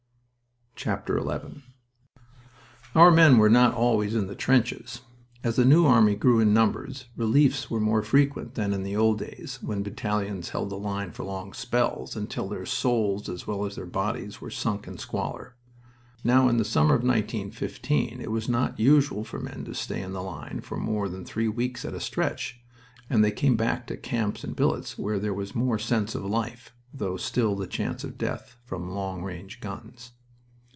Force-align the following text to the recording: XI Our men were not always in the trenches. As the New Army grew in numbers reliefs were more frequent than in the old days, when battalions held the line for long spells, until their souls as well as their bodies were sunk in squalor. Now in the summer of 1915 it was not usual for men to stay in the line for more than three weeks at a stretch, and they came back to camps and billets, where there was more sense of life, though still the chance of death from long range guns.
XI 0.77 0.89
Our 2.95 3.11
men 3.11 3.37
were 3.37 3.51
not 3.51 3.75
always 3.75 4.15
in 4.15 4.25
the 4.25 4.33
trenches. 4.33 5.01
As 5.43 5.55
the 5.57 5.63
New 5.65 5.85
Army 5.85 6.15
grew 6.15 6.39
in 6.39 6.55
numbers 6.55 7.05
reliefs 7.15 7.69
were 7.69 7.79
more 7.79 8.01
frequent 8.01 8.55
than 8.55 8.73
in 8.73 8.81
the 8.81 8.95
old 8.95 9.19
days, 9.19 9.59
when 9.61 9.83
battalions 9.83 10.49
held 10.49 10.71
the 10.71 10.79
line 10.79 11.11
for 11.11 11.23
long 11.23 11.53
spells, 11.53 12.15
until 12.15 12.49
their 12.49 12.65
souls 12.65 13.29
as 13.29 13.45
well 13.45 13.63
as 13.65 13.75
their 13.75 13.85
bodies 13.85 14.41
were 14.41 14.49
sunk 14.49 14.87
in 14.87 14.97
squalor. 14.97 15.55
Now 16.23 16.49
in 16.49 16.57
the 16.57 16.65
summer 16.65 16.95
of 16.95 17.01
1915 17.03 18.19
it 18.19 18.31
was 18.31 18.49
not 18.49 18.79
usual 18.79 19.23
for 19.23 19.39
men 19.39 19.63
to 19.65 19.75
stay 19.75 20.01
in 20.01 20.13
the 20.13 20.23
line 20.23 20.61
for 20.61 20.77
more 20.77 21.07
than 21.09 21.25
three 21.25 21.49
weeks 21.49 21.85
at 21.85 21.93
a 21.93 21.99
stretch, 21.99 22.59
and 23.07 23.23
they 23.23 23.31
came 23.31 23.55
back 23.55 23.85
to 23.85 23.97
camps 23.97 24.43
and 24.43 24.55
billets, 24.55 24.97
where 24.97 25.19
there 25.19 25.33
was 25.33 25.53
more 25.53 25.77
sense 25.77 26.15
of 26.15 26.25
life, 26.25 26.73
though 26.91 27.17
still 27.17 27.55
the 27.55 27.67
chance 27.67 28.03
of 28.03 28.17
death 28.17 28.57
from 28.65 28.89
long 28.89 29.21
range 29.21 29.59
guns. 29.59 30.13